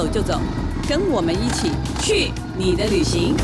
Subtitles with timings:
[0.00, 0.40] 走就走，
[0.88, 3.36] 跟我们一起去你的旅行。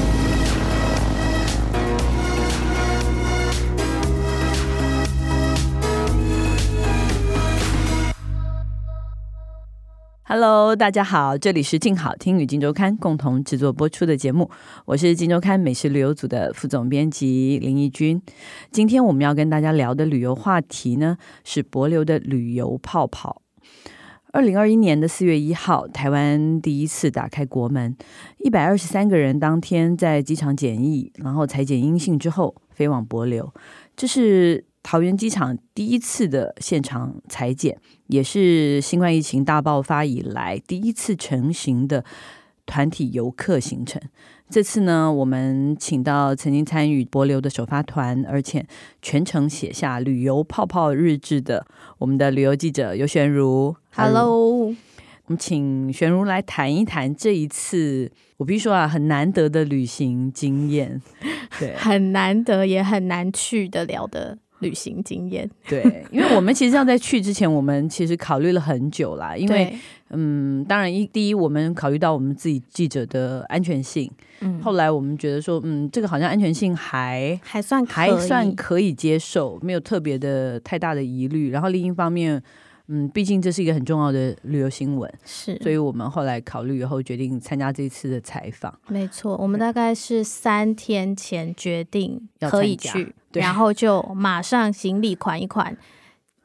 [10.22, 14.50] Hello，大家好，这里是静好听与静周刊共同制作播出的节目，
[14.86, 18.22] 我是静周刊美食旅游组的副总编辑林义君。
[18.70, 23.42] 今天我们要跟大家聊的旅游话题呢，是帛流的旅游泡泡。
[24.36, 27.96] 二零二一年的四月一号，台湾第一次打开国门，
[28.36, 33.50] 一百二十三个人当天在机场检疫，然后采检阴性之后飞往帛琉，
[33.96, 37.78] 这是桃园机场第一次的现场采检。
[38.08, 42.04] 也是新冠疫情大爆发以来第一次成型的
[42.66, 44.02] 团体游客行程。
[44.48, 48.64] 这次呢，我们请到曾经参与博流的首发团，而且
[49.02, 51.66] 全程写下旅游泡泡日志的
[51.98, 53.74] 我们的旅游记者尤玄如。
[53.92, 54.74] Hello，我
[55.26, 61.02] 们请玄如来谈一谈这一次，我必须说啊，很难得的旅行经验，
[61.58, 64.38] 对， 很难得也很难去得了的。
[64.60, 69.36] 旅行经验， 对，因为我们其实要在去之前，我们其实考虑了很久啦。
[69.36, 69.76] 因为，
[70.10, 74.10] 嗯，当然一第一，我们考虑到我们自己记者的安全性。
[74.40, 81.50] 嗯，后来我们觉得说，嗯，这个好像安全性还还算还算可以接受，没有特别的太大的疑虑。
[81.50, 82.42] 然后另一方面。
[82.88, 88.72] 嗯，毕竟这是一个很重要的旅游新闻，是，所以我们后来考虑以后决定参加这一次的采访。
[88.88, 95.76] 没错，我们大概是三天前决定可以去，然后就马上行李款一款。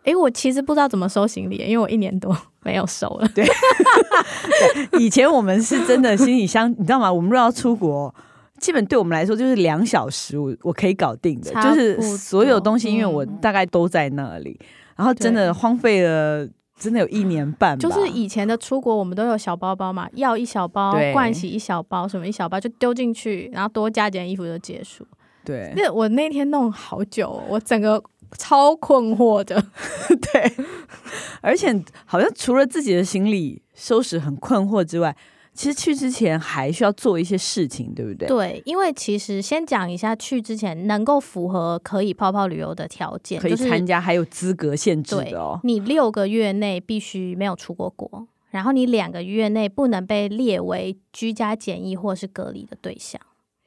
[0.03, 3.28] 哎，我其实不知道怎么收行李，因为我一年多 没有收了。
[3.36, 3.45] 对，
[4.89, 7.14] 对，以前我们是真的行李箱，你知道吗？
[7.14, 8.11] 我们如果要出国，
[8.58, 14.59] 基本对我们来说就是两小时，我我可以搞定的，就是所有东西，因为我大概都在那里。
[15.02, 17.76] 然后真的荒废了，真的有一年半。
[17.80, 25.04] 就是以前的出国，我们都有小包包嘛，药一小包，盥洗一小包，什么一小包就丢进去，然后多加件衣服就结束。
[25.44, 28.00] 对，那我那天弄好久，我整个
[28.38, 29.60] 超困惑的。
[30.32, 30.54] 对，
[31.42, 35.17] 而且好像除了自己的行李收拾很困惑之外。
[35.54, 38.28] 其实去之前还需要做一些事情，对不对？
[38.28, 45.60] 对，因为其实先讲一下，去之前能够符合可以泡泡旅游的条件，可以参加，还有资格限制的哦。
[45.64, 53.22] 你六个月内必须没有出过国，然后你两个月内不能被列为居家检疫或是隔离的对象，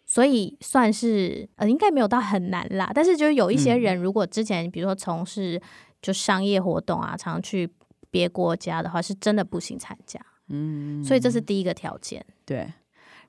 [0.07, 2.91] 所以算是呃应该没有到很难啦。
[2.95, 5.61] 但是就是有一些人，如果之前比如说从事
[6.01, 7.71] 就商业活动啊，常去
[8.11, 10.19] 别国家的话，是真的不行参加。
[10.49, 12.25] 嗯，所以这是第一个条件。
[12.45, 12.73] 对，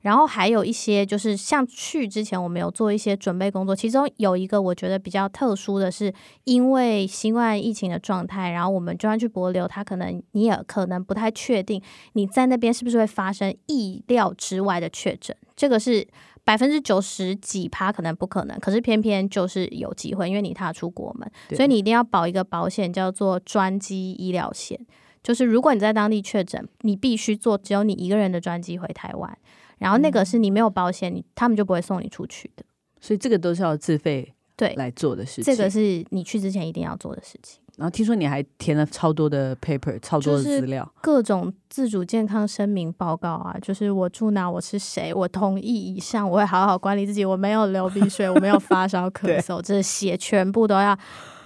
[0.02, 11.82] 然后还有一些就是像去之前我们有做一些准备工作，其中有一个我觉得比较特殊的是，因为新冠疫情的状态，然后我们就算去博流，他可能你也可能不太确定
[12.14, 16.08] 你在那边是不是会发生意料之外的确诊，这个是
[16.44, 24.80] 百分之九十几趴可能不可能，可是偏偏就是有机会，因为你踏出国门，所以你一定要保一个保险，叫做专机医疗险。
[25.26, 29.36] 就是如果你在当地确诊，你必须坐只有你一个人的专机回台湾，
[29.80, 32.64] 然后那个是你没有保险，你他们就不会送你出去的。
[33.02, 35.44] 所以这个都是要自费对来做的事情。
[35.44, 37.60] 这个是你去之前一定要做的事情。
[37.78, 50.98] 然后听说你还填了超多的 paper，超多的资料，各种自主健康声明报告啊，就是我住哪，我是谁，我同意以上，我会好好管理自己，我没有流鼻水，我没有发烧 咳嗽，这些全部都要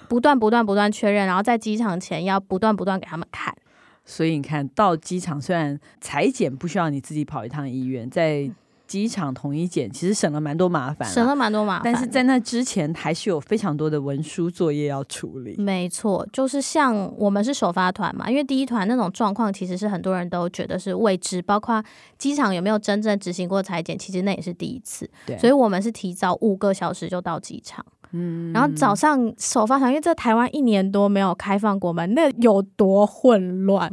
[0.07, 3.56] 不断不断不断确认，然后在机场前要不断不断给他们看。
[4.06, 8.50] 所以你看到机场，虽然裁剪不需要你自己跑一趟医院，在
[8.88, 11.84] 机场统一检，其实省了蛮多麻烦，省了蛮多麻烦。
[11.84, 15.56] 但是在那之前，还是有非常多的文书作业要处理。
[15.60, 21.84] 没错，就是像我们是首发团嘛，因为第一团那种状况，其实是很多人都觉得是未知，包括
[22.18, 25.08] 机场有没有真正执行过裁剪，其实那也是第一次。
[25.28, 27.86] 对，所以我们是提早五个小时就到机场。
[28.12, 33.89] 嗯，然后早上首发团，因为这台湾一年多没有开放国门，那有多混乱，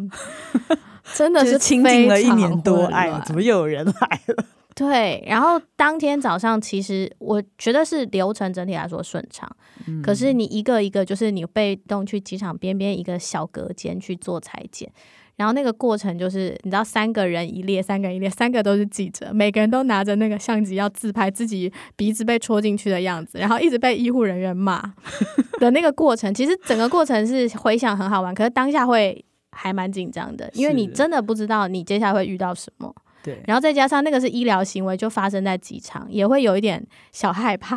[1.14, 4.44] 真的是清静了一年多，哎，怎么又有人来了？
[4.74, 9.50] 对，然后当天早上其实我觉得是流程整体来说顺畅，
[9.86, 14.90] 嗯，可是你一个一个就是你被动去机场边边一个小隔间去做采检。
[15.36, 24.82] 然后那个过程就是，你知道，三个人一列，三个人一列，三个都是记者，每个人都拿着那个相机要自拍自己鼻子被戳进去的样子，然后一直被医护人员骂
[25.60, 26.32] 的那个过程。
[26.32, 32.94] 其实整个过程是回想很好玩，可是当下会还蛮紧张的，因为你真的不知道你接下来会遇到什么。
[33.22, 37.76] 对，然后再加上那个是医疗行为，就发生在机场，也会有一点小害怕。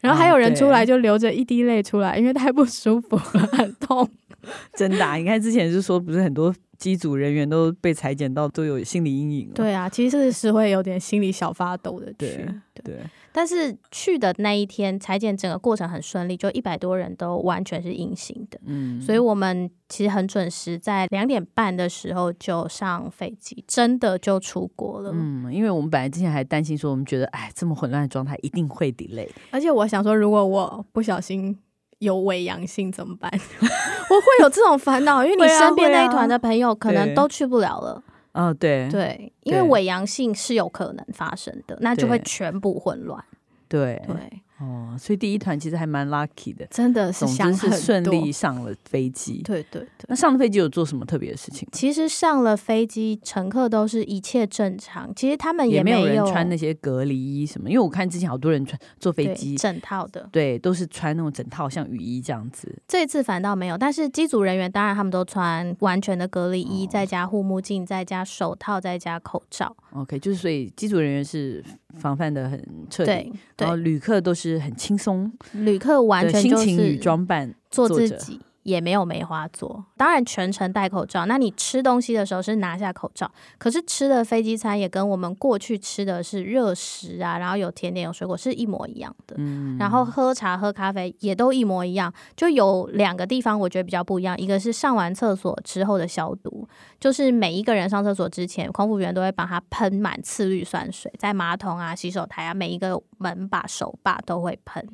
[0.00, 4.06] 然后还有人出来就流着一滴泪出来，因为太不舒服了，很痛。
[4.74, 6.52] 真的啊，你看之前是说不是很多。
[6.80, 9.54] 机组人员都被裁剪到，都有心理阴影了。
[9.54, 12.14] 对啊，其实是会有点心理小发抖的去。
[12.14, 12.96] 对对。
[13.32, 18.58] 但是去的那一天裁剪整个过程很顺利，就一百多人都完全是隐形的。
[18.64, 25.12] 嗯，所以我们其实很准时，在两点半的时候就上飞机，真的就出国了。
[25.14, 29.28] 嗯，因为我们本来之前还担心说，我们觉得哎，这么混乱的状态一定会 delay。
[29.52, 31.56] 而且我想说，如果我不小心
[32.00, 33.30] 有伪阳性怎么办？
[33.32, 38.02] 我会有这种烦恼，因为你身边那一团的朋友可能都去不了了。
[38.32, 43.24] 哦，对对，因为伪阳性是有可能发生的，那就会全部混乱。
[43.68, 44.42] 对对。
[44.60, 49.40] 哦，所以第一团其实还蛮 lucky 的，真的是想是顺利上了飞机。
[49.42, 51.66] 对对对，那上了飞机有做什么特别的事情？
[51.72, 55.10] 其实上了飞机，乘客都是一切正常。
[55.14, 62.70] 其实他们也没有，人穿那些隔离衣什么，因为我看之前好多人穿坐飞机整套的，对，都是穿那种整套像雨衣这样子。
[62.86, 69.74] 这次反倒没有，但是机组人员当然他们都穿完全的隔离衣，哦、再加护目镜，再加手套，再加口罩。
[69.92, 71.64] OK，就是所以机组人员是
[71.98, 75.32] 防范的很彻底，然后旅客都是很轻松。
[75.52, 78.40] 旅客完全就是心情与装扮做自己。
[78.62, 81.24] 也没有梅花座，当然全程戴口罩。
[81.24, 89.36] 那你吃东西的时候是拿下口罩，可是吃的飞机餐也跟我们过去吃的是热食啊，然后有甜点有水果是一模一样的。
[89.38, 96.68] 嗯，然后喝茶喝咖啡也都一模一样，就有两个地方我觉得比较不一样，一个是上完厕所之后的消毒，
[97.00, 104.86] 就是每一个人上厕所之前，空服员都会帮他喷满次氯酸水，在马桶啊、洗手台啊，每一个门把手把都会喷。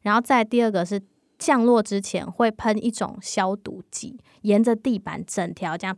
[0.00, 1.00] 然后再第二个是。
[1.42, 5.96] 降落之前会喷一种消毒剂，沿着地板整条这样。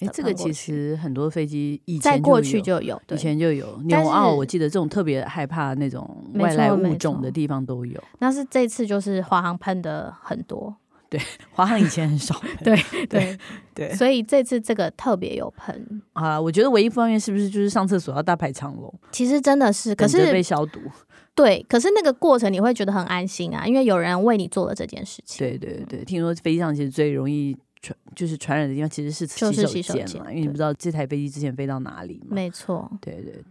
[0.00, 3.80] 哎，这个其实很多飞机以前在过去就有，以前就有。
[3.82, 8.02] 纽澳我记得这种特别害怕那种外来物种的地方都有。
[8.18, 10.74] 那是这次就是华航喷的很多，
[11.10, 11.20] 对，
[11.52, 12.34] 华航以前很少。
[12.64, 12.74] 对
[13.08, 13.38] 对
[13.74, 16.02] 对，所以这次这个特别有喷。
[16.14, 18.92] 啊，我觉得唯一方面是不是就是上厕所要大排长龙？
[19.12, 20.80] 其实真的是，可是被消毒。
[21.34, 25.38] 对，可是那个过程你会觉得很安心啊，因为有人为你做了这件事情。
[25.38, 32.34] 对对对，听说飞机上其实最容易传就是传染的地方其实是洗手间嘛，因为你不知道这台飞机之前飞到哪里嘛。
[32.34, 32.90] 没错。
[33.00, 33.44] 对对对，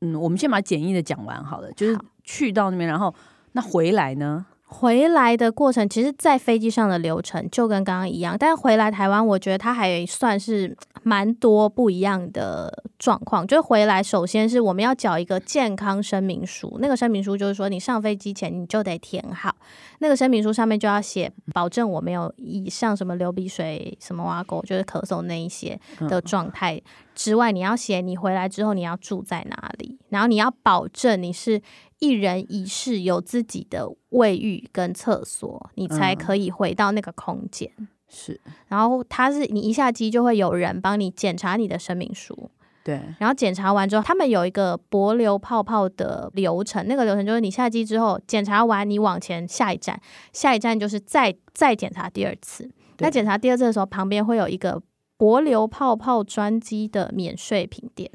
[0.00, 3.14] 嗯，我们先把简易的讲完好了，就是去到那边，然后
[3.52, 4.46] 那回来呢？
[4.76, 13.46] 回来的过程，其实，在飞机上的流程就跟刚刚一样，但是回来台湾，我觉得它还算是蛮多不一样的状况。
[13.46, 19.54] 就回来，首先是我们要缴一个健康声明书，那个声明书就是说，你上飞机前你就得填好，
[20.00, 26.82] 那个声明书上面就要写，保证我没有以上什么流鼻水、什么挖沟，就是咳嗽那一些的状态
[27.14, 31.62] 之外，你要写你回来之后你要住在哪里，然后你要保证你是。
[32.00, 37.70] 一人一室有自己的卫浴跟厕所，你才可以回到那个空间。
[37.78, 42.50] 嗯、是，然后他是你一下机就会有人帮你检查你的声明书，
[42.82, 43.00] 对。
[43.18, 49.98] 然后检查完之后，他们有一个薄流泡泡的流程，那个流程就是你下机之后检查完，你往前下一站，
[50.30, 52.70] 下一站就是再再检查第二次。
[52.98, 54.82] 那检查第二次的时候，旁边会有一个
[55.18, 58.10] 帛琉泡泡专机的免税品店。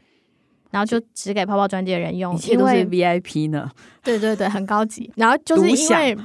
[0.71, 3.71] 然后就只给泡泡专机的人用，一切都是 VIP 呢。
[4.03, 5.11] 对对对，很高级。
[5.15, 6.17] 然后就是因为，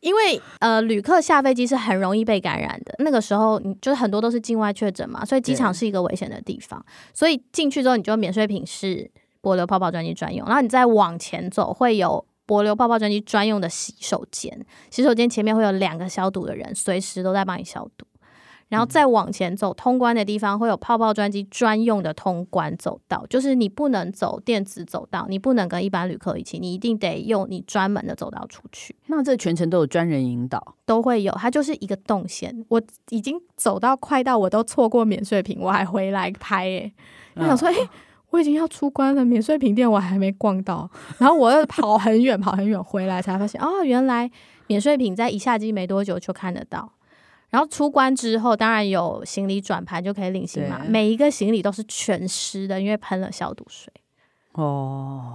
[0.00, 2.92] 因为呃，旅客下飞机是很容易被感染的。
[2.98, 6.84] 那个时候，你就是很多都是境外确诊嘛，所以机场是一个危险的地方。
[7.14, 9.08] 所以进去之后，你就免税品是
[9.40, 10.44] 帛琉泡泡专机专用。
[10.48, 14.66] 然后你再往前走，会有帛琉泡泡专机专用的洗手间。
[14.90, 18.04] 洗手间前面会有两个消毒的人，随时都在帮你消毒。
[18.68, 28.94] 然后再往前走，通关的地方会有泡泡专机专用的通关走道，就是你不能走电子走道，你不能跟一般旅客一起，你一定得用你专门的走道出去。
[29.06, 32.64] 那这全程都有专人引导，都会有，它就是一个动线。
[32.68, 36.92] 我已经走到快到我都错过免税品，我还回来拍诶。
[37.36, 37.88] 我想说，诶，
[38.30, 44.30] 我已经要出关了，免税品店我还没逛到，然后我又跑很远跑很远回来才发现，哦，原来
[44.66, 46.92] 免税品在一下机没多久就看得到。
[47.50, 50.80] 然后出关之后，当然有行李转盘就可以领行嘛。
[50.86, 53.92] 每一个行李都是全湿的，因为喷了消毒水。
[54.52, 55.34] 哦，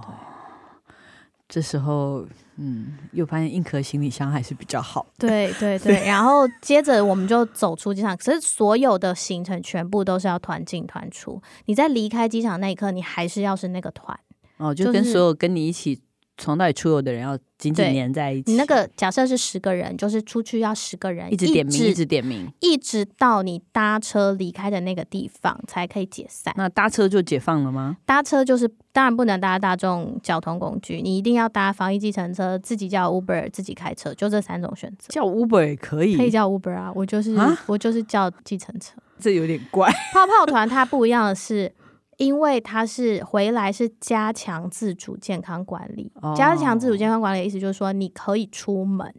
[1.48, 5.06] 这时候，嗯，又发现硬壳行李箱还是比较好。
[5.18, 11.40] 对对对， 然后接着我们就走出机场，可是所有的行程全部都是要团进团出。
[11.64, 14.18] 你在离开机场那一刻，你还是要是那个团。
[14.58, 16.00] 哦，就跟所有跟你一起
[16.36, 18.50] 从那里出游的人要紧紧粘在一起。
[18.50, 26.52] 你那个假设是十个人，就是出去要十个人，一直点名，一直点名，一直到你搭车离开的那个地方才可以解散。
[26.56, 27.96] 那搭车就解放了吗？
[28.04, 35.06] 搭车就是当然不能搭大众交通工具，你一定要搭防疫计程车，自己叫 Uber，自己开车，就这三种选择。
[35.08, 37.36] 叫 Uber 也可以，可以叫 Uber 啊，我就是
[37.66, 38.94] 我就是叫计程车。
[39.20, 39.88] 这有点怪。
[40.12, 41.72] 泡泡团它不一样的是。
[42.16, 49.12] 因为他是回来是加强自主健康管理，哦、加强自主健康管理的意思就是说，你可以出门，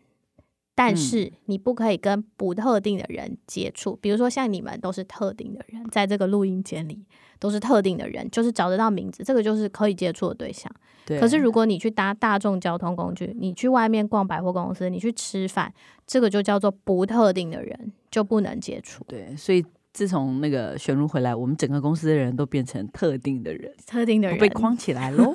[0.73, 3.91] 但是你不可以跟不特定的人接触。
[3.91, 7.05] 嗯、比如说像你们都是特定的人，在这个录音间里
[7.39, 10.71] 都是特定的人，就是找得到名字，这个就是可以接触的对象。
[11.05, 11.19] 对。
[11.19, 15.73] 可是如果你去搭大众交通工具，你去外面逛百货公司，你去吃饭，
[16.07, 19.03] 这个就叫做不特定的人，就不能接触。
[19.07, 19.65] 对，所以。
[19.95, 25.33] 自从那个玄如回来，我们整个公司的人都变成特定的人，特定的人被框起来喽。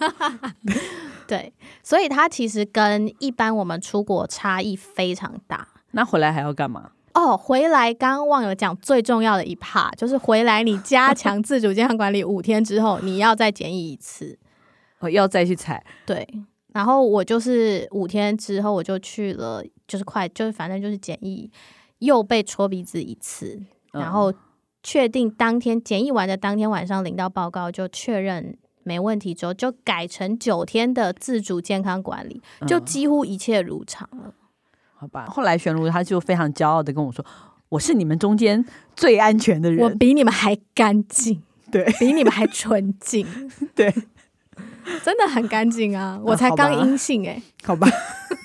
[1.26, 1.50] 对，
[1.82, 5.66] 所以他其实跟一般我们出国差异非常大。
[5.92, 6.90] 那回来还要干嘛？
[7.14, 14.38] 哦，回来刚刚忘了讲最重要的一 part，就是回来你加强自主健康管理五天之后，你要再检疫一次，
[14.98, 15.82] 我要再去采。
[16.04, 16.28] 对，
[16.74, 21.50] 然后我就是五天之后我就去了，就是快，就是反正就是检疫，
[22.00, 23.58] 又被戳鼻子一次，
[23.92, 24.30] 然后。
[24.82, 34.24] 确定当天检疫完的当天晚上领到报告，就确认没问题之后，就改成九天的自主健康管理，就几乎一切如常了。
[34.28, 34.32] 嗯、
[34.94, 37.24] 好吧，后来玄如他就非常骄傲的跟我说
[37.68, 38.64] ：“我是你们中间
[38.96, 43.26] 最安全的人，我比你们还干净，对，比你们还纯净，
[43.76, 43.92] 对，
[45.04, 46.18] 真的很干净啊！
[46.24, 47.86] 我才刚阴性哎、欸，好吧。”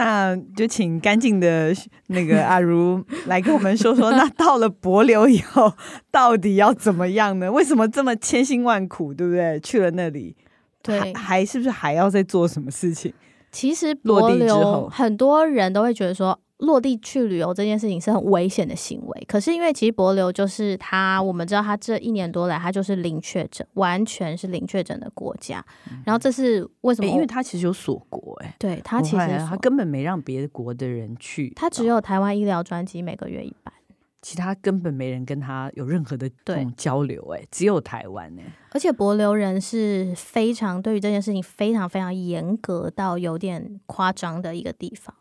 [0.00, 1.74] 那就请干净的
[2.06, 5.70] 那个 阿如来跟我们说说，那到了博流以后
[6.10, 7.52] 到底要怎么样呢？
[7.52, 9.60] 为什么这么千辛万苦，对不对？
[9.60, 10.34] 去了那里，
[10.82, 13.12] 对，还，还是不是还要再做什么事情？
[13.52, 16.40] 其实帛琉很多人都会觉得说。
[16.60, 25.64] 落地去旅游这件事情是很危险的行为，可是因为其实博流就是他，我们知道他这一年多来他就是零确诊，完全是零确诊的国家。
[25.90, 27.10] 嗯、然后这是为什么？
[27.10, 33.72] 因为他其实有锁国、欸，哎，对他其实他根本没让别的国的人去，他只有台湾医疗专机每个月一班，
[34.20, 45.14] 其他根本没人跟他有任何的这种交流、欸，哎，只有台湾、欸，哎，而且博流人是非常对于这件事情非常非常严格到有点夸张的一个地方。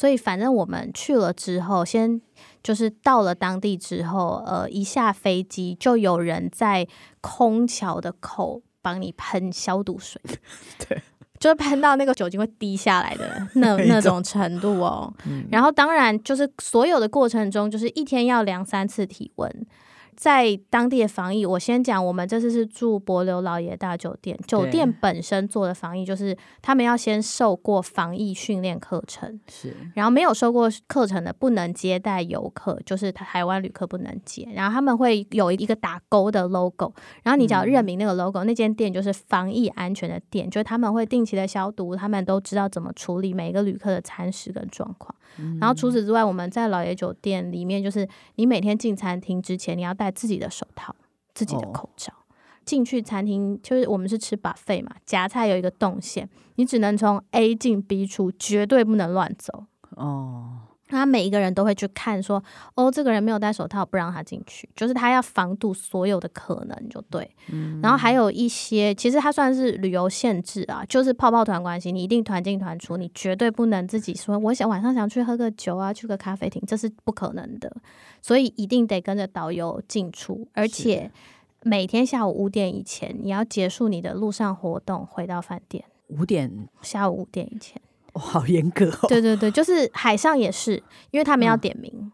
[0.00, 2.18] 所以，反正我们去了之后，先
[2.62, 6.88] 就是到了当地之后，呃，一下飞机就有人在
[7.20, 10.18] 空桥的口帮你喷消毒水，
[10.88, 11.02] 对，
[11.38, 15.12] 就是喷到那个酒精会滴下来的 那那种程度哦。
[15.26, 19.66] 嗯、然后，当然就是所有的过程中，就是一天要量三次体温。
[20.16, 45.14] 在当地的防疫，我先讲，我们这次是住帛琉老爷大酒店，酒店本身做的防疫就是他们要先受过防疫训练课程，是，然后没有受过课程的不能接待游客，就是台湾旅客不能接，然后他们会有一个打勾的 logo，然后你只要认明那个 logo，、嗯、那间店就是防疫安全的店，就是他们会定期的消毒，他们都知道怎么处理每一个旅客的餐食跟状况。
[45.60, 50.96] 然后除此之外，我们在老爷酒店里面，就是你每天进餐厅之前，你要戴自己的手套、
[51.34, 52.10] 自己的口罩。
[52.64, 59.66] 进去餐厅就是我们是吃 buffet 嘛，夹菜有一个动线，你只能从 A 进 B 出，绝对不能乱走。
[59.96, 60.60] 哦。
[60.98, 62.42] 他每一个人都会去看，说
[62.74, 67.30] 哦，这个人没有戴手套，不让他进去，就是他要防堵所有的可能，就对。
[67.50, 67.80] 嗯。
[67.82, 77.70] 然后还有一些，其实他算是旅游限制啊，就是泡泡团关系，你一定团进团出，你绝对不能自己说，我想晚上想去喝个酒啊，去个咖啡厅，这是不可能的。
[78.20, 81.10] 所以一定得跟着导游进出，而且
[81.62, 85.84] 每天下午五点以前，你要结束你的路上活动，回到饭店。
[86.08, 87.80] 五点，下午五点以前。
[88.14, 89.08] 哦、好严格哦！
[89.08, 92.12] 对对对，就是海上也是，因为他们要点名、嗯、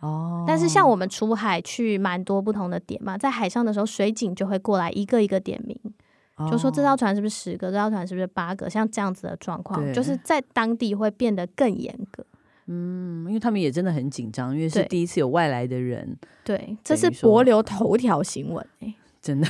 [0.00, 0.44] 哦。
[0.46, 5.78] 但是像我们出海去蛮多不同的点嘛，在海上的时候，水警就会过来一个一个点名，
[6.36, 12.24] 哦、就说这艘船是不是十个，这艘船是不是八个，像这样子的状况，就是在当地会变得更严格。
[12.66, 16.14] 嗯，因为他们也真的很紧张，因为是第一次有外来的人。
[16.44, 18.94] 对，这是博流头条新闻、欸
[19.28, 19.46] 真的，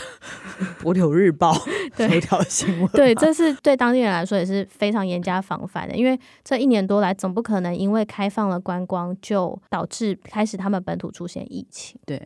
[0.83, 1.55] 帛琉日报
[1.97, 11.97] 头条新闻，对，这是对当地人来说也是非常严加防范的，因为这一年多来，总不可能因为开放了观光就导致开始他们本土出现疫情。
[12.05, 12.21] 对，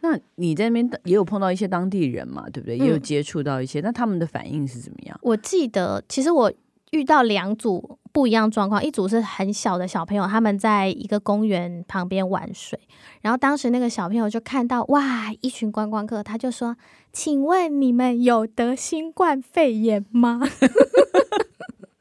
[0.00, 2.78] 那你在那边也有碰到一些当地人嘛，对不对？
[2.78, 5.20] 也有接触到一些，嗯、那他们的反应是怎么样？
[5.20, 6.50] 我记得，其实我。
[6.92, 12.80] 遇到两组不一样状况，一组是很小的小朋友，他们在一个公园旁边玩水，
[13.20, 16.78] 然后当时那个小朋友就看到哇，一群观光客，他就说
[17.12, 20.40] ：“请问你们有得新冠肺炎吗？”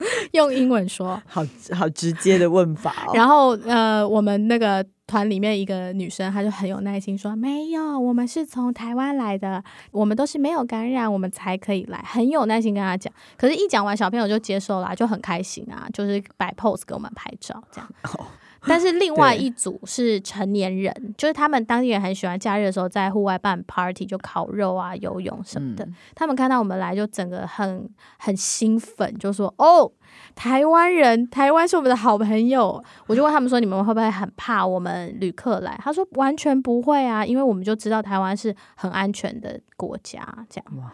[0.33, 1.43] 用英文说，好
[1.74, 3.12] 好直接的问法哦。
[3.15, 13.12] 然后呃，我们那个团里面一个女生，她就很有耐心说：“没有，我们是从台湾来的，我们都是没有感染，我们才可以来。”很有耐心跟她讲。
[13.38, 17.89] 可是，一讲完，小朋友就接受了，就很开心啊，就是摆 pose 给我们拍照这样。
[18.03, 18.25] 哦
[18.69, 25.86] 但是另外一组是成年人，就是他们当地人很喜欢假日的时候在户外办 party，就烤肉啊、游泳什么的。
[25.86, 29.91] 嗯、他们看到我们来，就整个很很兴奋，就说：“哦，
[30.34, 40.91] 台湾人，台湾是我们的好朋友。”我就问他们说：“你们会不会很怕我们旅客来？”他说：“完全不会啊，因为我们就知道台湾是很安全的国家。”这样。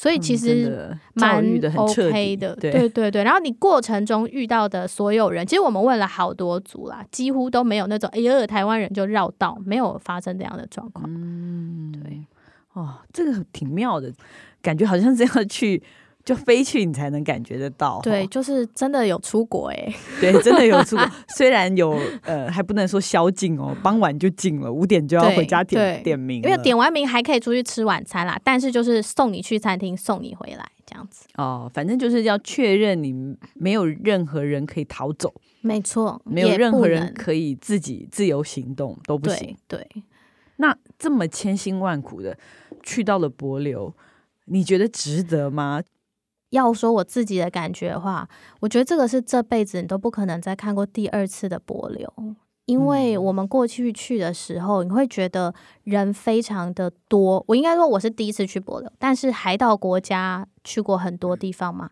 [0.00, 1.44] 所以其实蛮
[1.76, 3.22] OK 的，对对对对。
[3.22, 11.04] 然后你过程中遇到的所有人，其实我们问了好多组啦，几乎都没有那种哎呀，台湾人就绕道，没有发生这样的状况。
[11.06, 12.24] 嗯，对。
[12.72, 14.10] 哦，这个挺妙的，
[14.62, 15.82] 感觉好像这样去。
[16.30, 21.04] 就飞去你才能感觉得到，对，就是真的有出国哎、欸，对，真的有出国。
[21.34, 28.40] 虽然有呃，还不能说宵禁哦，傍晚就禁了，五点就要回家点点名，因为点完名还可以出去吃晚餐啦。
[28.44, 31.26] 但是就是送你去餐厅，送你回来这样子。
[31.34, 33.12] 哦，反正就是要确认你
[33.54, 39.56] 没有任何人可以逃走，没错，没有任何人可以自己自由行动都不行。
[39.66, 40.02] 对，对，
[40.58, 42.38] 那这么千辛万苦的
[42.84, 43.92] 去到了柏流，
[44.44, 45.82] 你觉得值得吗？
[46.50, 48.28] 要说我自己的感觉的话，
[48.60, 52.06] 我觉得这个是这辈子你都不可能再看过第二次的帛琉，
[52.66, 55.54] 因为我们过去去的时候，你会觉得
[55.84, 57.44] 人非常的多。
[57.48, 61.90] 我应该说我是第一次去帛琉，但是海岛国家去过很多地方嘛。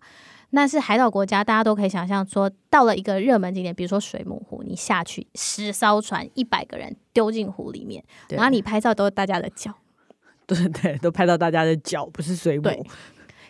[0.51, 9.75] 那是海岛国家，大家都可以想象说，到了一个热门景点，比如说水母湖，你下去十艘船，一百个人丢进湖里面，然后你拍照都是大家的脚，
[10.47, 12.71] 对对，都拍到大家的脚，不是水母。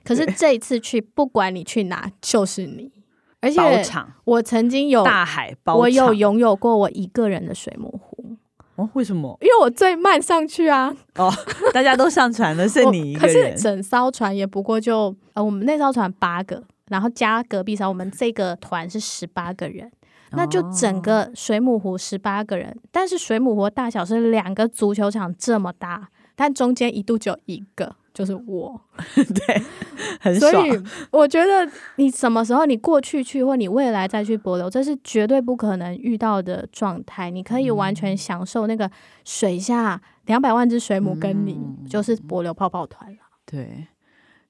[0.09, 2.91] 可是这一次去，不管你去哪，就是你。
[3.41, 3.61] 而且
[4.25, 8.37] 我曾经有大海包场，我有拥有过我一个人的水母湖。
[8.77, 9.37] 哦，为什么？
[9.41, 10.93] 因为我最慢上去啊！
[11.17, 11.33] 哦，
[11.73, 13.53] 大家都上船了，剩 你一个人。
[13.53, 19.91] 可是整艘船也不过就呃，我们那艘船八个，然后加隔壁艘，我们这个团是十八个人，
[20.31, 22.77] 那就整个水母湖十八个人。
[22.91, 27.95] 但是水母湖大小是两个足球场这么大，但中间一度只有一个。
[28.19, 28.81] 就是我，
[29.15, 29.63] 对，
[30.21, 30.51] 很爽。
[30.51, 37.31] 所 以我觉得你什么时候你过去去，或你未来再去博流，这是绝对不可能遇到的状态。
[37.31, 38.91] 你可以完全享受那个
[39.25, 43.19] 水下两百万只水母跟你，嗯、就是波流泡泡团了。
[43.47, 43.87] 对，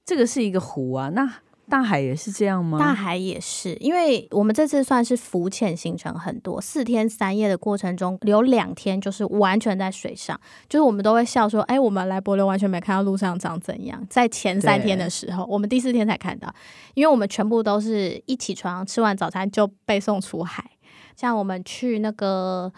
[0.03, 1.31] 这个是一个湖啊，那。
[1.69, 2.79] 大海也是这样吗？
[2.79, 14.03] 大海也是，因为我们这次算是浮潜行程很多，四天三夜的过程中，有两天就是完全在水上，就是我们都会笑说，哎，我们来柏流完全没看到路上长怎样。
[14.09, 16.53] 在前三天的时候，我们第四天才看到，
[16.95, 20.65] 因为我们全部都是一起床吃完早餐就被送出海。
[21.17, 22.73] 像我们去那个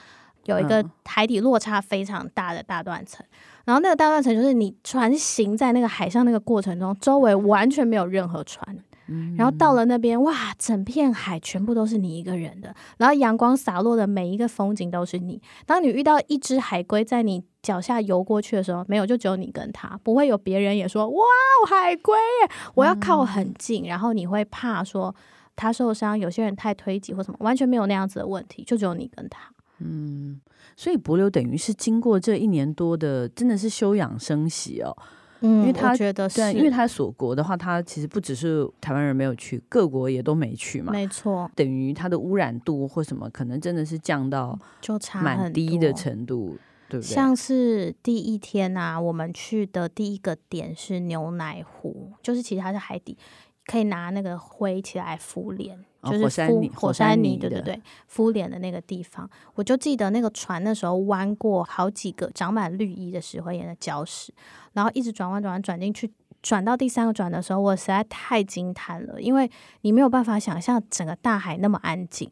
[0.46, 3.24] 有一个海底落差非常大的大断层。
[3.24, 8.77] 嗯然后那个大断层就是你船行在那个海上那个过程中，周围完全没有任何船。
[9.12, 12.73] 嗯、然后到了那边，哇，整片海全部都是你一个人的。
[12.96, 15.42] 然后阳光洒落的每一个风景都是你。
[15.66, 21.25] 当你遇到一只海龟在你脚下游过去的时候，没有，就只有你跟它，不会有别人也说哇，
[21.68, 23.85] 海龟耶，我要靠很近。
[23.85, 25.12] 嗯、然后你会怕说
[25.57, 29.51] 它受伤，有些人太推挤或什么，完全没有那样子的问题，就只有你跟他。
[29.81, 30.40] 嗯。
[30.77, 34.97] 所以博流等于是经过这一年多的，真的是休养生息哦。
[35.43, 40.93] 嗯，因为他觉得是，因为他锁国的话，他其实不只是台湾人没有去，各国也都没去嘛。
[40.93, 46.59] 没错，等于它的污染度或什么，可能真的是降到就差蛮低的程度，
[46.90, 47.14] 对不对？
[47.14, 53.16] 像是第一天啊，我们去的第一个点是牛奶湖，就是其实它是海底，
[53.64, 55.85] 可以拿那个灰起来敷脸。
[56.02, 64.32] 就是敷火山泥，火山泥，对对对，敷脸的那个地方，我就记得那个船那时候弯过好几个长满绿意的石灰岩的礁石，
[64.72, 66.10] 然后一直转弯转弯转进去，
[66.40, 69.50] 转到第三个转的时候，我实在太惊叹了，因为
[69.82, 72.30] 你没有办法想象整个大海那么安静。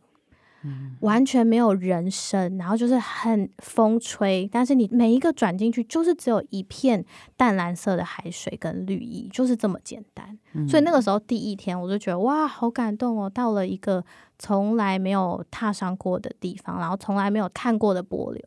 [1.00, 7.04] 完全没有人声，然后就是很风吹，但是你每一个转进去，就是只有一片
[7.36, 10.38] 淡蓝色的海水跟绿意，就是这么简单。
[10.52, 13.30] 嗯、所以那个时候第一天，我就觉得哇，好感动哦！
[13.30, 14.04] 到了一个
[14.38, 18.42] 从来没有踏上过的地方，然后从来没有看过的波流，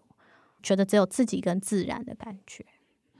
[0.62, 2.65] 觉得只有自己跟自然的感觉。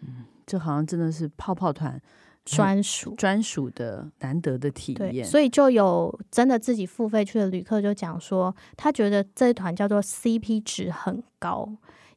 [0.02, 2.02] 嗯，这好像真的是泡泡团
[2.46, 3.14] 专属。
[3.16, 5.26] 专属的难得的体验。
[5.26, 11.70] 所以就有真的自己付费去的旅客就讲说，他觉得这一团叫做 CP 值很高，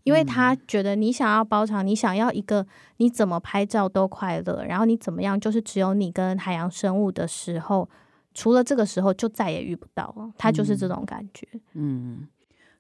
[0.03, 2.67] 因为他觉得你想要包场，你想要一个
[2.99, 7.89] 你怎么拍照都快乐，然后你怎么样就是只有你跟海洋生物的时候，
[8.33, 12.21] 除了这个时候就再也遇不到了，他就是这种感觉，嗯。
[12.23, 12.29] 嗯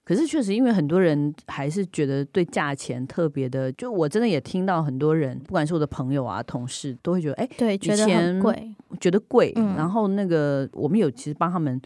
[0.04, 9.50] 可是确实，因为很多人还是觉得对价钱特别的，就我真的也听到很多人，不管是我的朋友啊、同事，都会觉得，哎，对，觉得很贵，觉得贵。
[9.56, 11.80] 嗯、然后那个我们有其实帮他们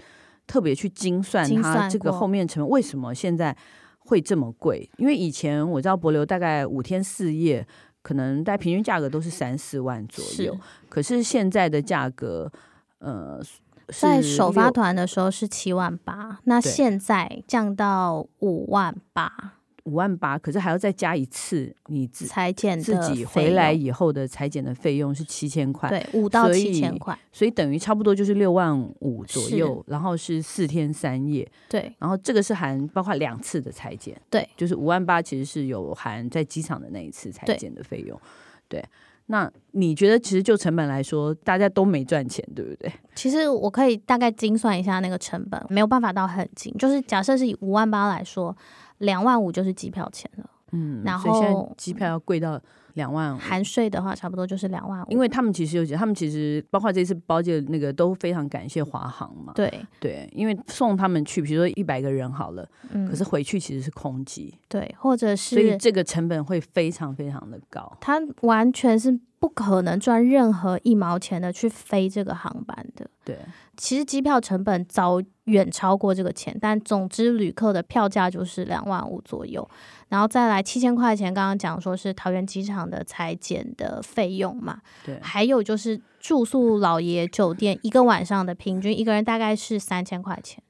[0.48, 3.56] 特别去精算他这个后面成本为什么现在
[4.00, 4.90] 会这么贵？
[4.96, 7.64] 因为以前我知道博流大概五天四夜，
[8.02, 12.50] 可能大概平均价格都是三四万左右，是可是现在的价格，
[12.98, 13.40] 呃。
[13.88, 38.20] 在首发团的时候是七万八，那现在降到五万八，五万八，可是还要再加一次你自裁剪自己回来以后的裁剪的费用是七千块，对，五到七千块，所以等于差不多就是六万五左右，然后是四天三夜，对，然后这个是含包括两次的裁剪，对，就是五万八其实是有含在机场的那一次裁剪的费用，
[38.68, 38.78] 对。
[38.80, 38.84] 对
[39.28, 42.92] 那你觉得，其实就成本来说，大家都没赚钱，对不对？
[43.14, 48.56] 其实我可以大概精算一下那个成本，没有办法到很精，就是假设是以五万八来说，
[48.98, 50.50] 两万五就是机票钱了。
[50.72, 52.60] 嗯，然后现在机票要贵到。
[52.98, 55.10] 两万五含税的话，差不多就是两万五。
[55.10, 59.54] 因为他们其实有，他们其实包括这次包机的那个都非常感谢华航嘛。
[59.54, 64.54] 对对，因为送他们去，比如说一百个人好了，嗯，可是回去其实是空机。
[64.68, 67.96] 对，或者是所以这个成本会非常非常的高。
[68.00, 73.08] 他完全是不可能赚任何一毛钱的去飞这个航班的。
[73.24, 73.38] 对，
[73.78, 79.66] 其实机票成本早远超过这个钱，但总之旅客的票价就是两万五左右。
[80.08, 90.62] 然后再来七千块钱，刚刚讲说是桃园机场的裁剪的费用嘛，对，还有就是住宿老爷酒店一个晚上的平均一个人大概是三千块钱，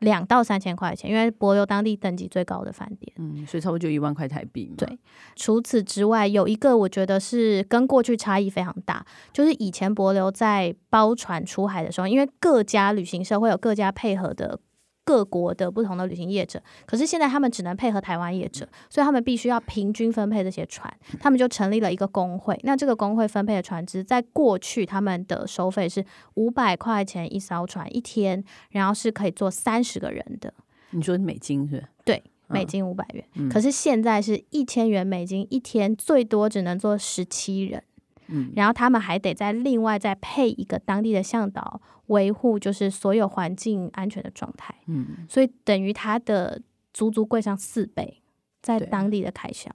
[0.00, 4.74] 两到三千块钱，因为博流当地等级最高的饭店，嗯，所以差不多就一万块台币嘛。
[4.78, 4.98] 对，
[5.34, 14.60] 除此之外有一个我觉得是跟过去差异非常大，就是以前博流在包船出海的时候，因为各家旅行社会有各家配合的。
[15.06, 22.58] 各国的不同的旅行业者，可是现在他们只能配合台湾业者，所以他们必须要平均分配这些船，他们就成立了一个工会。
[22.64, 30.52] 那这个工会分配的船只，在过去他们的收费是五百块钱一艘船一天，然后是可以坐三十个人的。
[30.90, 31.86] 你说美金是？
[32.04, 33.24] 对，美金五百元。
[33.34, 37.84] 嗯、可是现在是一千元美金一天，最多只能坐十七人。
[38.28, 44.74] 嗯，然后他们还得再另外再配一个当地的向导维护，就是所有环境安全的状态。
[44.86, 46.60] 嗯，所以等于他的
[46.92, 48.22] 足足贵上四倍，
[48.62, 49.70] 在当地的开销，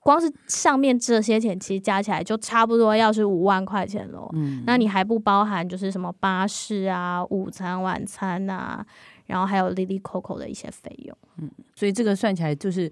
[0.00, 4.28] 光是上面这些钱其实加起来就差不多要是五万块钱喽。
[4.34, 8.84] 嗯，那你还不包含就是什么巴士啊、午餐、晚餐啊，
[9.26, 11.16] 然后还有 Lily Coco 的一些费用。
[11.36, 12.90] 嗯，所以这个算起来就是。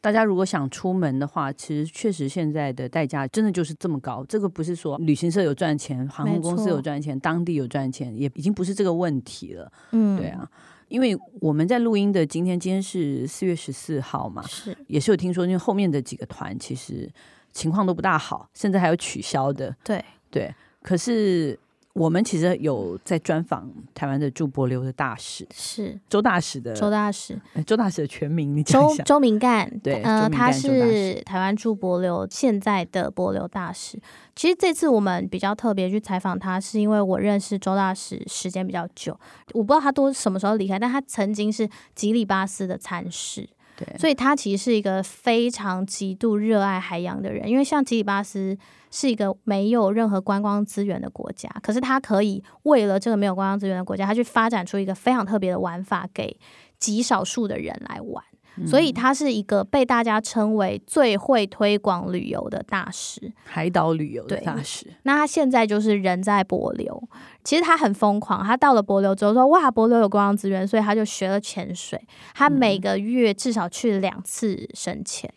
[0.00, 4.24] 大家如果想出门的话，其实确实现在的代价真的就是这么高。
[4.28, 9.72] 这个不是说旅行社有赚钱，航空公司有赚钱，当地有赚钱，也已经不是这个问题了。
[9.92, 10.48] 嗯，对啊，
[10.88, 17.10] 因为我们在录音的今天，今天是四月十四号嘛，是也是有听说，因为后面的几个团其实
[17.52, 19.76] 情况都不大好，甚至还有取消的。
[19.84, 21.58] 对对，可是。
[21.98, 28.62] 我们其实有在专访台湾的驻帛琉的大使，是周大使的周大使，周大使的全名你。
[28.62, 33.98] 周周明干，对，呃，他是台湾驻帛琉现在的帛琉大使。
[34.36, 39.18] 其实这次我们比较特别去采访他，是因为我认识周大使时间比较久，
[39.52, 43.48] 我不知道他都什么时候离开，但他曾经是吉里巴斯的参事。
[43.76, 47.48] 对，所以他其实是一个非常极度热爱海洋的人。
[47.48, 48.56] 因为像吉里巴斯
[48.90, 56.38] 是一个没有任何观光资源的国家，可是他可以为了这个没有观光资源的国家，他去发展出一个非常特别的玩法给
[56.78, 58.24] 极少数的人来玩。
[58.66, 64.84] 所以他是一个被大家称为最会推广旅游的大师，海岛旅游的大师。
[65.04, 67.00] 那他现在就是人在帛琉，
[67.44, 68.44] 其实他很疯狂。
[68.44, 72.04] 他到了帛琉之后说：“哇，帛琉有观光资源，所以他就学了潜水。
[72.34, 75.32] 他每个月至少去两次深潜。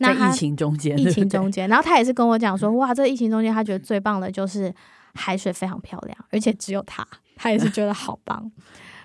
[0.00, 4.74] 嗯、那疫情中间，疫情中间，然后他也是跟我讲说：哇，这个疫情中间，他觉得最棒的就是
[5.14, 8.50] 海水非常漂亮，而且只有他，他也是觉得好棒。”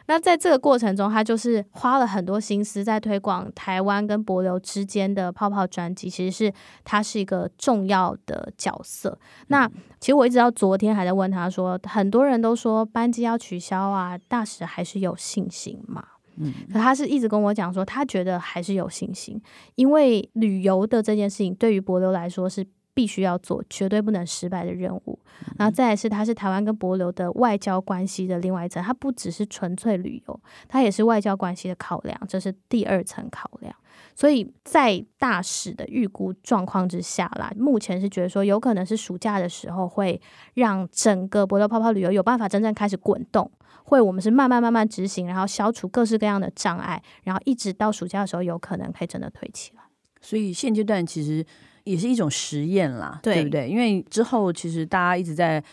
[0.08, 6.54] 那在这个过程中，他就是花了很多心思在推广台湾跟博流之间的泡泡专辑，其实是
[6.84, 9.18] 他是一个重要的角色。
[9.48, 9.68] 那
[10.00, 16.06] 其实我一直到昨天还在问他说，很多人都说班机要取消啊，大使还是有信心吗？
[16.38, 19.42] 嗯，可他是一直跟我讲说，他觉得还是有信心，
[19.76, 25.20] 因为旅游的这件事情对于博流来说是必须要做，绝对不能失败的任务。
[25.58, 33.76] 然后再来是，他是台湾跟博流的外交关系的另外一层，他不只是纯粹旅游，他也是外交关系的考量，这是第二层考量。
[34.14, 40.20] 所以在大使的预估状况之下啦，目前是觉得说有可能是暑假的时候会
[40.54, 43.50] 让整个博流泡泡旅游有办法真正开始滚动，
[43.86, 49.82] 会我们是慢慢慢慢执行，然后消除各式各样的障碍，然后一直到暑假的时候有可能可以真的推起来。
[50.22, 51.46] 所以现阶段其实
[51.84, 53.70] 也是一种实验啦，对，对不对？
[53.70, 55.64] 因为之后其实大家一直在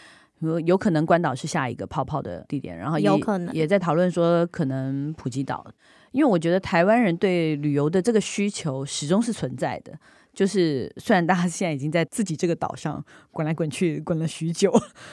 [0.40, 5.66] 说有可能关岛是下一个泡泡的地点，然后也有可能也在讨论说可能普吉岛。
[6.10, 9.98] 因为我觉得台湾人对旅游的这个需求始终是存在的，
[10.32, 14.72] 就是虽然大家现在已经在自己这个岛上滚来滚去滚了许久，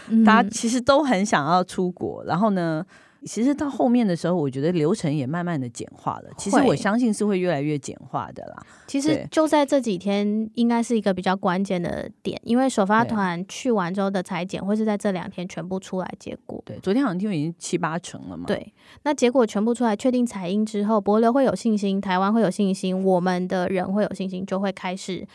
[0.10, 2.86] 嗯、大家其实都很想要出国，然后呢。
[3.26, 6.30] 其实到后面的时候，我觉得流程也慢慢的简化了。
[6.38, 8.66] 其实我相信是会越来越简化的啦。
[8.88, 16.62] 其实就在这几天，应该是一个比较关键的点，因为首发团去完之后的裁剪会是在这两天全部出来结果。
[16.66, 18.46] 对，昨天好像听已经七八成了嘛。
[18.48, 25.28] 对，那结果全部出来，确定采音之后，博流会有信心，台湾会有信心，我们的人会有信心，就会开始。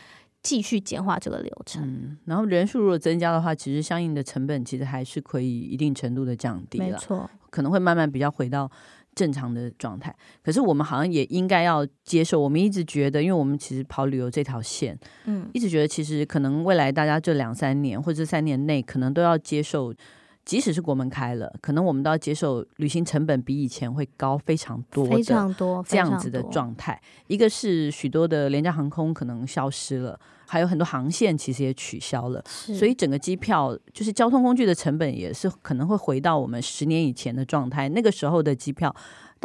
[0.43, 8.69] 继续简化这个流程，嗯，然后人数如果增加的话，其实相应的成本其实还是可以一定程度的降低了，没错，可能会慢慢比较回到
[9.15, 10.13] 正常的状态。
[10.43, 19.93] 可是我们好像也应该要接受，我们一直觉得，因为我们其实跑旅游这条线，嗯，一直觉得其实可能未来大家这两三年或者三年内，可能都要接受。
[20.45, 27.01] 即使是国门开了，可能我们都要接受旅行成本比以前会高非常多，非常多这样子的状态。
[27.25, 37.89] 一个是许多的廉价航空可能消失了，还有很多航线其实也取消了，所以整个机票就是交通工具的成本也是可能会回到我们十年以前的状态。
[37.89, 38.95] 那个时候的机票。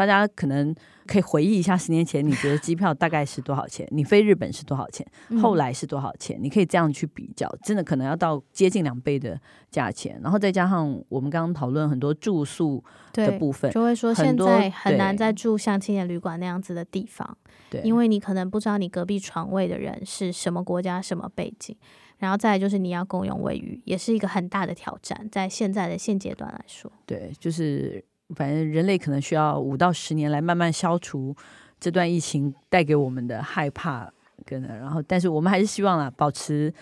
[0.06, 0.74] 大家可能
[1.06, 3.86] 可以回忆一下，十年前你觉得机票大概是多少钱？
[3.90, 5.06] 你飞日本是多少钱？
[5.42, 6.38] 后来是多少钱？
[6.40, 9.38] 你可以这样去比较，真的可能要到接近两倍的
[9.70, 10.18] 价钱。
[10.22, 12.82] 然后再加上我们刚刚讨论很多住宿
[13.12, 17.36] 的部分，就会说现在很难再住像青年旅馆那样子的地方，
[17.68, 21.76] 对，因为你可能不知道你隔壁床位的人是什么国家、什么背景。
[22.18, 28.02] 然后再来就是你要共用卫浴，也是一个很大的挑战，在现在的现阶段来说，对，就是。
[28.34, 31.34] 反正人类可能需要五到十年来慢慢消除
[31.78, 34.10] 这段疫情带给我们的害怕，
[34.44, 36.72] 跟然后，但是我们还是希望啊，保持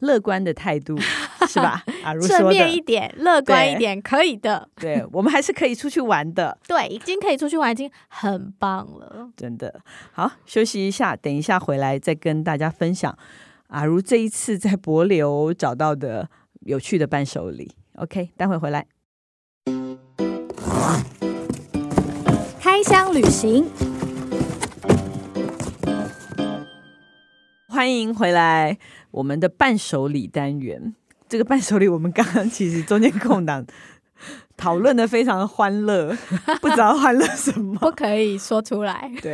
[0.00, 0.96] 乐观的态度，
[1.48, 1.82] 是吧？
[2.04, 4.68] 啊，正面一点，乐观一点，可以的。
[4.76, 6.58] 对，我们还是可以出去玩的。
[6.68, 9.30] 对，已经可以出去玩，已经很棒了。
[9.36, 9.80] 真的。
[10.12, 13.16] 好，休息一下，等一下回来再跟大家分享
[13.68, 16.28] 阿如这一次在博流找到的
[16.60, 17.74] 有趣的伴手礼。
[17.96, 18.86] OK，待会回来。
[22.60, 23.66] 开箱旅行，
[27.68, 28.78] 欢迎回来！
[29.10, 30.94] 我们的伴手礼单元，
[31.28, 33.64] 这个伴手礼我们刚刚其实中间空档
[34.56, 36.14] 讨论的非常欢乐，
[36.60, 39.10] 不知道欢乐什么，不可以说出来。
[39.22, 39.32] 对，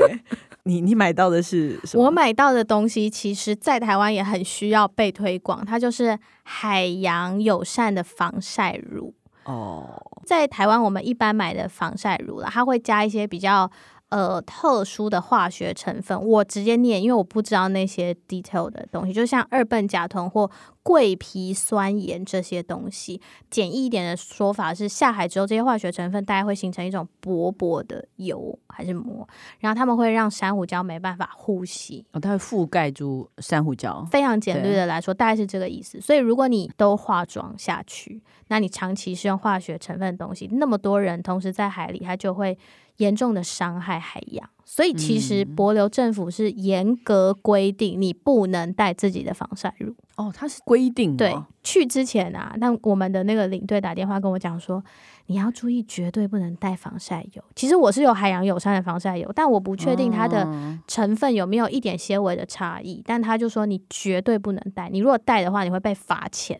[0.62, 2.04] 你，你买到的是什么？
[2.04, 9.12] 我买到的东西，其实在台湾也很需要被推广，它就是海洋友善的防晒乳。
[9.44, 13.70] 哦，在台湾我们一般买的防晒乳了，它会加一些比较
[14.12, 16.22] 呃特殊的化学成分。
[16.22, 20.50] 我直接念，因为我不知道那些 detail 的东西，就像二苯甲酮或
[20.82, 23.20] 桂皮酸盐这些东西。
[23.48, 29.26] 简易一点的说法是，下海之后这些化学成分大概会形成一种薄薄的油还是膜，
[29.60, 32.04] 然后它们会让珊瑚礁没办法呼吸。
[32.12, 34.04] 哦，它会覆盖住珊瑚礁。
[34.06, 35.98] 非常简略的来说，大概是这个意思。
[36.00, 38.22] 所以如果你都化妆下去。
[38.48, 42.58] 那你长期是用化学成分的东西，那么多人同时在海里，它就会
[42.98, 44.48] 严重的伤害海洋。
[44.64, 49.94] 所以其实帛琉政府是严格规定，你不能带自己的防晒乳。
[50.16, 51.28] 哦，它是规定的。
[51.28, 54.82] 对，去之前啊，那我们的那个领队打电话跟我讲说，
[55.26, 57.44] 你要注意，绝对不能带防晒油。
[57.54, 60.48] 其实我是有海洋友善的防晒油，但我不确定它的
[60.86, 63.02] 成分有没有一点些微的差异。
[63.04, 66.58] 但他就说，你绝对不能带，你如果带的话，你会被罚钱，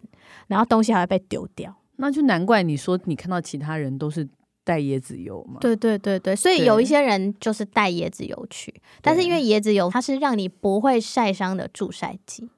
[0.49, 1.75] 然后东西还会被丢掉。
[1.97, 4.29] 那就难怪你说你看到其他人都是
[4.65, 5.59] 带椰子油嘛。
[5.61, 12.49] 对对对对，所以有一些人就是带椰子油去，但是因为椰子油它是让你不会晒伤的助晒剂，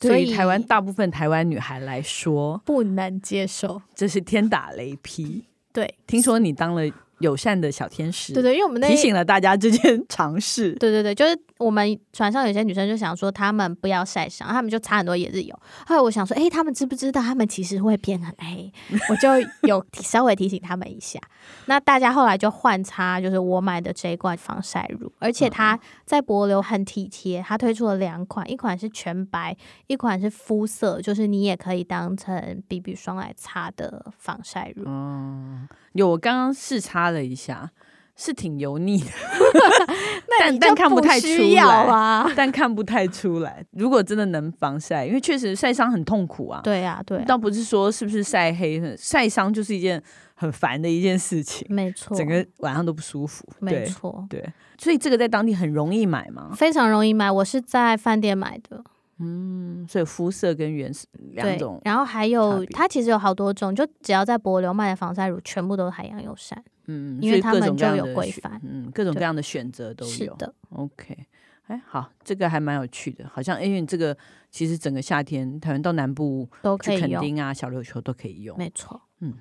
[0.00, 5.44] 所以台湾大部分台湾女孩来说不能接受，这是天打雷劈。
[5.72, 6.82] 对，听说你当了
[7.20, 8.32] 友善的小天使。
[8.32, 10.72] 对对，因为我们那提醒了大家这件 尝试。
[10.72, 15.54] 对对对，就是我们船上有些女生就想说，她们不要晒伤，她们就擦很多椰子油。
[15.86, 18.72] 后来我想说，哎，她们知不知道，她们其实会变很黑？
[19.10, 19.28] 我就
[19.68, 21.20] 有 稍微提醒她们一下。
[21.66, 29.56] 那大家后来就换擦，就是我买的这一罐防晒乳，而且它在帛琉很体贴，它推出了两款，一款是全白，
[29.88, 34.84] 一款是肤色，就是你也可以当成 BB 霜来擦的防晒乳。
[34.86, 37.70] 嗯，有，我刚刚试擦了一下。
[38.20, 39.06] 是挺油腻的，
[40.40, 42.28] 但但看不太出来啊！
[42.34, 43.64] 但看不太出来。
[43.70, 46.60] 如果真的能防晒，因为确实晒伤很痛苦啊。
[46.64, 47.24] 对啊，对啊。
[47.26, 50.02] 倒不是说是不是晒黑，晒伤就是一件
[50.34, 51.64] 很烦的一件事情。
[51.70, 53.44] 没错，整个晚上都不舒服。
[53.60, 54.44] 没错，对。
[54.78, 56.50] 所以这个在当地很容易买吗？
[56.56, 58.82] 非常容易买，我是在饭店买的。
[59.18, 66.62] 嗯，所以肤色跟原色两种，然后还有它其实有好多种，就只要在柏流卖的防晒乳，全部都是海洋友善。
[66.86, 70.10] 嗯，因为他们就有规范，嗯，各种各样的选择都有。
[70.10, 71.26] 是的，OK，
[71.66, 74.16] 哎，好，这个还蛮有趣的，好像因为这个
[74.50, 79.34] 其实整个夏天台湾到南部都可以用，垦丁啊、小琉球都可以用，没错，嗯，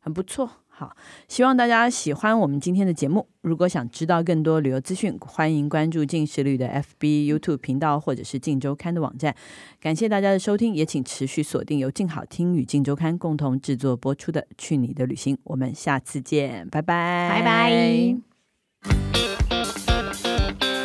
[0.00, 0.50] 很不错。
[0.80, 0.96] 好，
[1.28, 3.28] 希望大家喜欢我们今天的节目。
[3.42, 6.66] 如果想知道更多旅游资讯，欢迎关注镜食旅的
[6.98, 9.36] FB、YouTube 频道，或者是静周刊的网站。
[9.78, 15.36] 感谢大家的收听，也请持续锁定由静好听与静周刊共同制作播出的《去你的旅行》。
[15.44, 18.16] 我们下次见，拜拜，拜拜。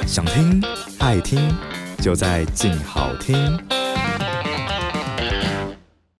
[0.05, 0.61] 想听
[0.99, 1.39] 爱听，
[1.99, 3.84] 就在静好听。